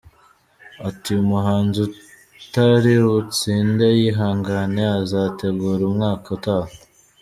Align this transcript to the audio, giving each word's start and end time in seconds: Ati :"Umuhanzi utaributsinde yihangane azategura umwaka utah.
Ati 0.87 1.09
:"Umuhanzi 1.23 1.79
utaributsinde 2.39 3.85
yihangane 3.99 4.83
azategura 5.01 5.81
umwaka 5.89 6.27
utah. 6.37 6.65